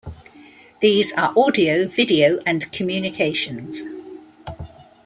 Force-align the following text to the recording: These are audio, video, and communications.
These 0.79 1.13
are 1.13 1.31
audio, 1.37 1.85
video, 1.87 2.39
and 2.43 2.71
communications. 2.71 3.83